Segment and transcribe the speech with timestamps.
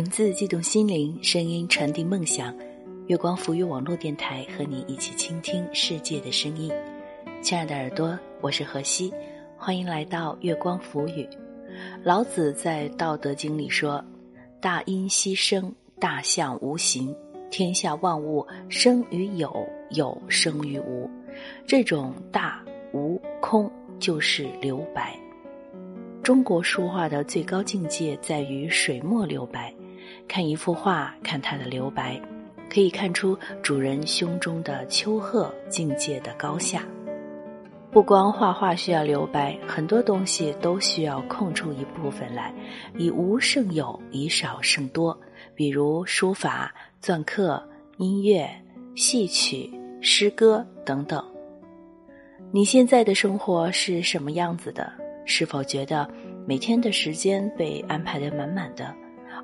[0.00, 2.56] 文字悸动心灵，声音传递梦想。
[3.08, 6.72] 月光浮于网络电台，和你一起倾听世界的声音。
[7.42, 9.12] 亲爱的耳朵，我是何西，
[9.58, 11.28] 欢迎来到月光浮语。
[12.02, 14.02] 老子在《道德经》里说
[14.58, 17.14] ：“大音希声，大象无形。
[17.50, 21.10] 天下万物生于有，有生于无。
[21.66, 25.14] 这种大无空，就是留白。
[26.22, 29.70] 中国书画的最高境界在于水墨留白。”
[30.30, 32.16] 看一幅画，看它的留白，
[32.72, 36.84] 可以看出主人胸中的丘壑境界的高下。
[37.90, 42.54] 不光画画需要留白，很多东西都需要空出一部分来，
[42.96, 45.20] 以无胜有，以少胜多。
[45.56, 47.60] 比如书法、篆刻、
[47.96, 48.48] 音乐、
[48.94, 49.68] 戏曲、
[50.00, 51.20] 诗歌等等。
[52.52, 54.92] 你现在的生活是什么样子的？
[55.24, 56.08] 是否觉得
[56.46, 58.94] 每天的时间被安排的满满的？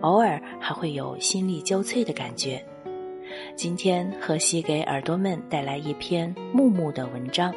[0.00, 2.64] 偶尔还会有心力交瘁的感觉。
[3.56, 7.54] 今天荷西给耳朵们带来一篇木木的文章。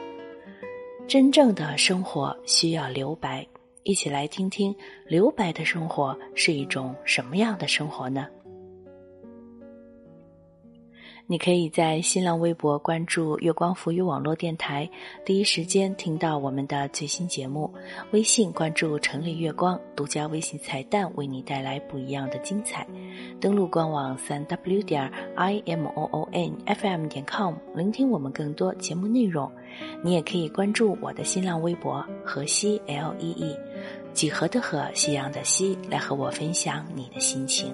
[1.08, 3.46] 真正的生活需要留白，
[3.84, 8.28] 一起来听听留白的生活是一种什么样的生活呢？
[11.30, 14.90] 你可以在新浪微博关注“月光浮语”网络电台，
[15.26, 17.70] 第一时间听到我们的最新节目。
[18.12, 22.88] 微信关注“城里月光”，独家微信彩蛋为你带来不一样的精彩。
[23.42, 29.52] 登录官网三 w 点 i m o o n f m 点 com，聆听我们更多节目内容。
[30.02, 33.58] 你也可以关注我的新浪微博“河西 L E E”，
[34.14, 37.74] 几何的河，夕阳的西，来和我分享你的心情。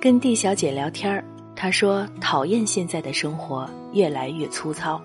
[0.00, 1.24] 跟蒂小姐聊天，
[1.56, 5.02] 她说讨厌现在的生活越来越粗糙，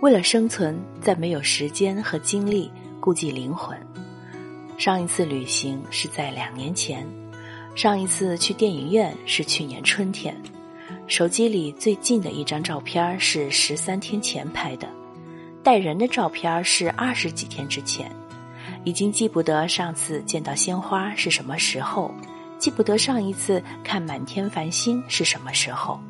[0.00, 3.76] 为了生存，再没有时间和精力顾及灵魂。
[4.78, 7.06] 上一次旅行是在两年前，
[7.74, 10.34] 上一次去电影院是去年春天，
[11.06, 14.88] 手机里最近的一张照片是十三天前拍的，
[15.62, 18.10] 带人的照片是二十几天之前，
[18.82, 22.10] 已经记不得上次见到鲜花是什么时候。
[22.58, 26.00] 记不得上一次看满天繁星是什么时候，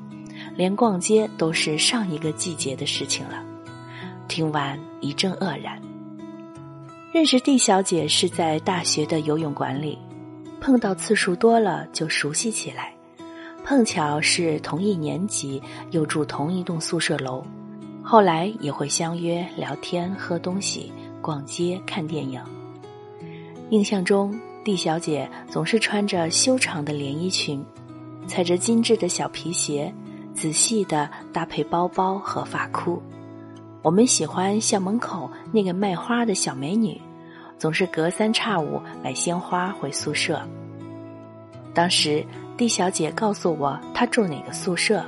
[0.54, 3.44] 连逛街都是上一个季节的事情了。
[4.28, 5.80] 听完一阵愕然。
[7.12, 9.98] 认识 D 小姐是在大学的游泳馆里，
[10.60, 12.92] 碰到次数多了就熟悉起来。
[13.64, 17.44] 碰巧是同一年级，又住同一栋宿舍楼，
[18.02, 22.40] 后来也会相约聊天、喝东西、逛街、看电影。
[23.70, 24.32] 印象中。
[24.66, 27.64] 蒂小姐总是穿着修长的连衣裙，
[28.26, 29.94] 踩着精致的小皮鞋，
[30.34, 33.00] 仔细的搭配包包和发箍。
[33.80, 37.00] 我们喜欢校门口那个卖花的小美女，
[37.56, 40.42] 总是隔三差五买鲜花回宿舍。
[41.72, 45.00] 当时，D 小姐告诉我她住哪个宿舍，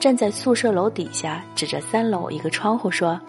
[0.00, 3.20] 站在宿舍楼底下，指着三楼一个窗户说：“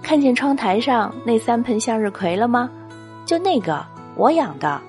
[0.00, 2.70] 看见窗台上那三盆向日葵了吗？
[3.26, 3.84] 就那个。”
[4.16, 4.80] 我养的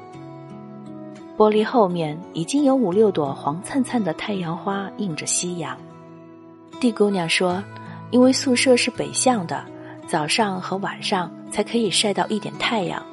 [1.38, 5.78] 玻璃后面已经有五六朵黄灿灿的太阳花映着夕阳。
[6.80, 7.62] 地姑娘说
[8.10, 9.64] ：“因为宿舍是北向的，
[10.08, 13.06] 早上和晚上才可以晒到一点太阳，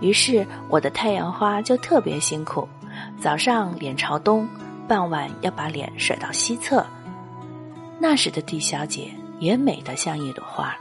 [0.00, 2.66] 于是我的太阳花就特别辛苦。
[3.20, 4.48] 早上脸朝东，
[4.88, 6.84] 傍晚要把脸甩到西侧。
[8.00, 10.74] 那时的地小姐也美得像一朵花。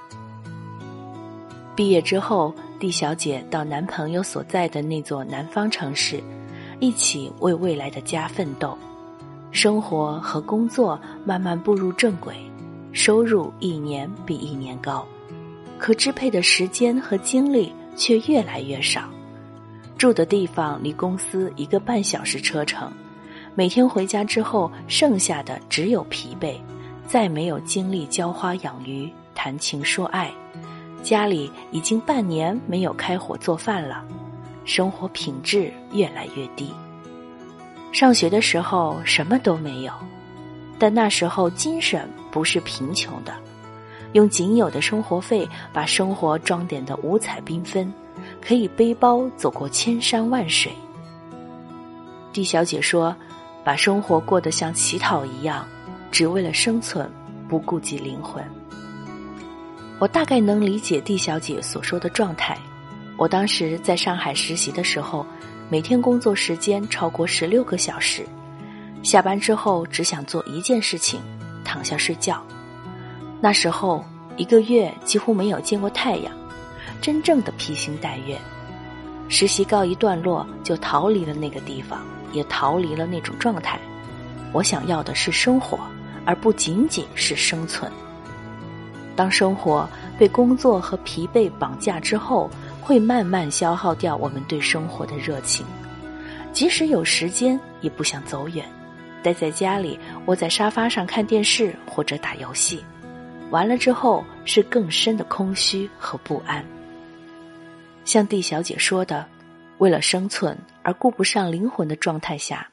[1.75, 6.21] 毕业之后。”蒂小姐到男朋友所在的那座南方城市，
[6.79, 8.77] 一起为未来的家奋斗，
[9.51, 12.35] 生活和工作慢慢步入正轨，
[12.91, 15.06] 收入一年比一年高，
[15.79, 19.09] 可支配的时间和精力却越来越少。
[19.97, 22.91] 住的地方离公司一个半小时车程，
[23.56, 26.56] 每天回家之后，剩下的只有疲惫，
[27.07, 30.31] 再没有精力浇花养鱼、谈情说爱。
[31.04, 34.04] 家里已经半年没有开火做饭了，
[34.66, 36.72] 生活品质越来越低。
[37.94, 39.94] 上学的时候什么都没有，
[40.78, 43.34] 但那时候精神不是贫穷的，
[44.14, 47.92] 用仅有的生活费把生活装点的五彩缤纷，
[48.42, 50.72] 可以背包走过千山万水。
[52.34, 53.16] D 小姐说
[53.64, 55.66] ：“把生活过得像乞讨一样，
[56.12, 57.10] 只为了生存，
[57.48, 58.44] 不顾及灵魂。”
[60.00, 62.58] 我大概能理解 D 小姐所说的状态。
[63.18, 65.26] 我当时在上海实习的时候，
[65.70, 68.24] 每天工作时间超过十六个小时，
[69.02, 71.20] 下班之后只想做一件事情，
[71.66, 72.46] 躺下睡觉。
[73.42, 74.06] 那时候
[74.36, 76.32] 一个月几乎没有见过太阳，
[77.02, 78.38] 真正的披星戴月。
[79.30, 83.80] 实习告一段落，就逃离了那个地方，也逃离了那种状态。
[84.54, 85.80] 我想要的是生活，
[86.24, 87.92] 而不仅仅是生存。
[89.18, 92.50] 当生活被工作和疲惫绑架之后，
[92.80, 95.66] 会慢慢消耗掉我们对生活的热情。
[96.54, 98.64] 即使有时间，也不想走远，
[99.24, 102.86] 待在家里，窝在沙发上看电视或者打游戏。
[103.50, 106.63] 完了之后，是更深的空虚和不安。
[108.06, 109.25] 像蒂小姐说的，
[109.80, 112.70] 为了生存而顾不上灵魂的状态下，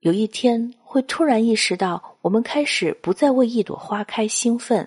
[0.00, 4.86] 有一天会突然意识到，我们开始不再为一朵花开兴奋。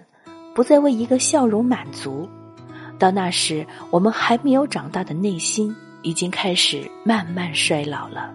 [0.53, 2.27] 不再为一个笑容满足，
[2.99, 8.31] 到那时，我们还没有长大的内心已经开始慢慢衰老了。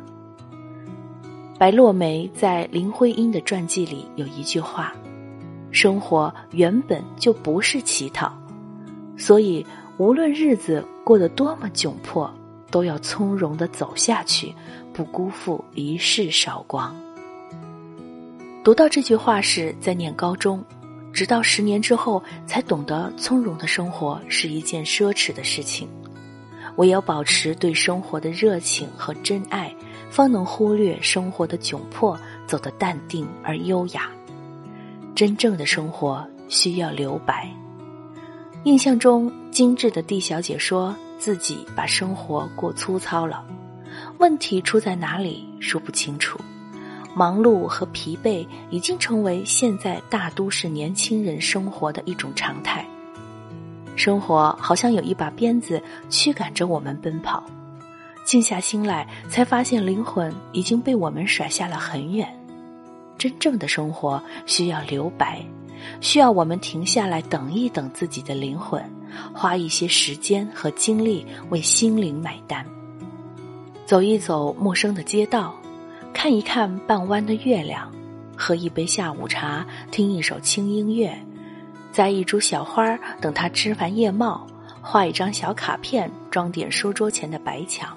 [1.59, 4.95] 白落梅在林徽因的传记里有一句话
[5.71, 8.33] ：“生活原本就不是乞讨，
[9.17, 9.65] 所以
[9.99, 12.31] 无论日子过得多么窘迫，
[12.71, 14.55] 都要从容的走下去，
[14.93, 16.95] 不辜负一世韶光。”
[18.65, 20.65] 读到这句话时，在念高中。
[21.17, 25.89] 直到十年之后，才懂得从容的生活是一件奢侈的事情。
[26.77, 29.75] 唯有保持对生活的热情和真爱，
[30.11, 34.11] 方能忽略生活的窘迫，走得淡定而优雅。
[35.15, 37.51] 真正的生活需要留白。
[38.65, 43.43] 印象中，精致的 D 小姐说自己把生活过粗糙了，
[44.19, 46.39] 问题出在哪里说不清楚。
[47.19, 52.87] 忙碌和疲惫已经成为现在大都市年轻人生活的一种常态。
[53.97, 57.43] 生活好像有一把鞭子驱赶着我们奔跑，
[58.23, 62.29] 静下心来才发现灵魂已经被我们甩下了很远。
[63.17, 65.43] 真正的生活需要留白，
[66.03, 68.85] 需要我们停下来等一等自己的灵魂，
[69.33, 72.63] 花一些时间和精力为心灵买单，
[73.87, 75.55] 走一走陌生的街道。
[76.17, 77.93] 看一看半弯的月亮，
[78.35, 81.15] 喝一杯下午茶，听一首轻音乐，
[81.93, 84.41] 栽一株小花，等它枝繁叶茂；
[84.81, 87.91] 画一张小卡片，装点书桌前的白墙；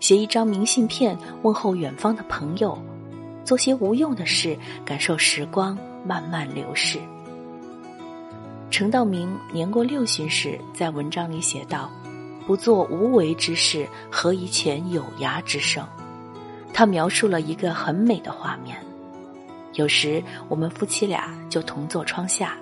[0.00, 2.76] 写一张明信片，问候远方的朋友；
[3.42, 4.54] 做些无用的事，
[4.84, 6.98] 感受时光慢慢流逝。
[8.70, 11.90] 陈道明年过六旬时，在文章里写道
[12.46, 15.82] ：“不做无为之事，何以遣有涯之生？”
[16.76, 18.76] 他描述了一个很美的画面，
[19.72, 22.54] 有时我们夫妻俩就同坐窗下，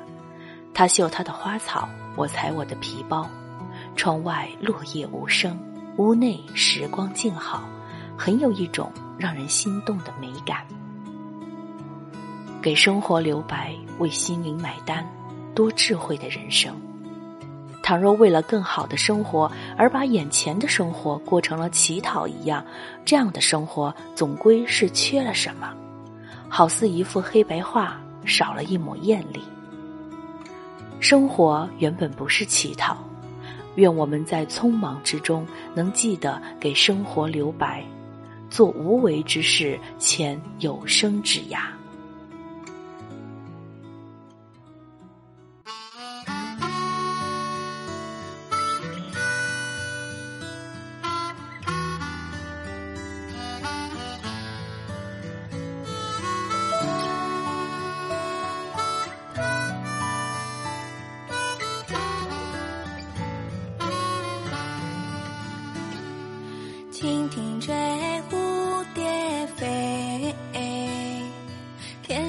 [0.73, 3.29] 他绣他的花草，我裁我的皮包，
[3.97, 5.59] 窗外落叶无声，
[5.97, 7.65] 屋内时光静好，
[8.17, 8.89] 很有一种
[9.19, 10.65] 让人心动的美感。
[12.63, 15.05] 给生活留白，为心灵买单，
[15.57, 16.73] 多智慧的人生。
[17.85, 22.65] 倘若为了更好的生活而把眼前的生活过成了乞讨一样，
[23.05, 25.71] 这样的生活总归是缺了什么，
[26.49, 29.43] 好似一幅黑白画少了一抹艳丽。
[30.99, 32.97] 生活原本不是乞讨，
[33.75, 37.85] 愿我们在匆忙之中能记得给生活留白，
[38.49, 41.59] 做无为之事，前有生之涯。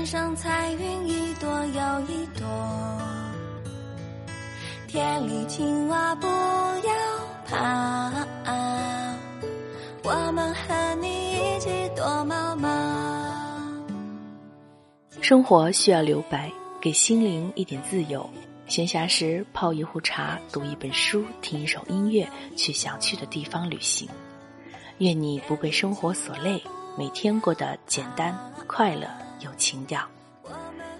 [0.06, 2.46] 天上彩云一朵又一朵。
[4.88, 6.94] 田里青蛙不要
[7.48, 8.12] 怕，
[10.04, 12.70] 我们和你一起躲猫猫。
[15.22, 18.30] 生活需要留白，给心灵一点自由。
[18.68, 24.08] 闲暇时泡一壶茶，读一本书，听一首音乐，去想去的地方旅行。
[25.00, 26.62] 愿你不被生活所累，
[26.96, 29.08] 每天过得简单、快乐、
[29.40, 30.02] 有情调。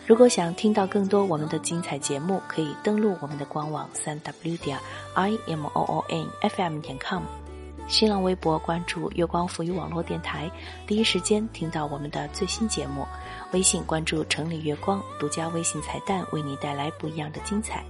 [0.08, 4.80] 如果想听到更多我们的精彩节目，可以登录我们的官网三 w 点
[5.16, 7.24] i m o o n f m 点 com，
[7.88, 10.50] 新浪微博关注月光浮语网络电台，
[10.86, 13.06] 第一时间听到我们的最新节目。
[13.52, 17.84] 微信关注城里月光，独家微信彩蛋，为你带来不一样的精彩。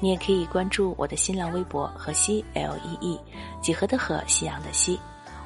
[0.00, 3.18] 你也可以关注我的新浪微博何西 L E E，
[3.60, 5.00] 几何的何，夕阳的西，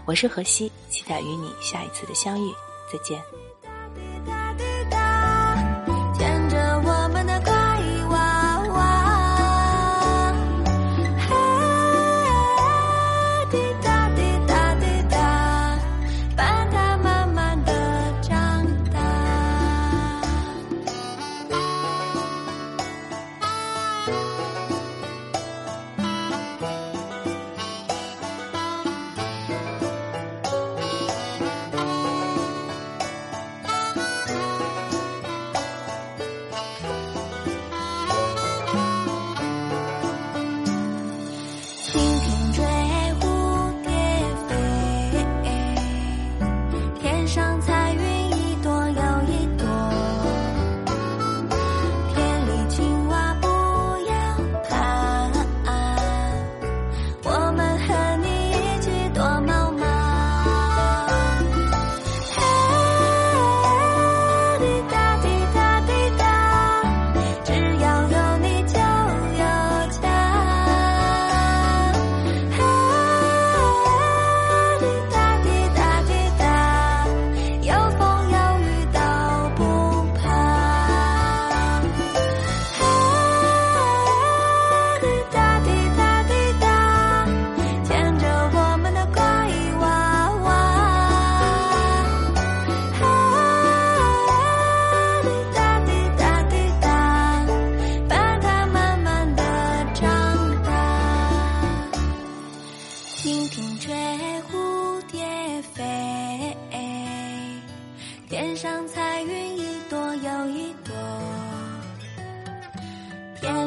[0.05, 2.53] 我是何西，期待与你下一次的相遇，
[2.93, 3.19] 再见。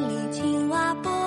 [0.07, 1.24] 里青蛙不。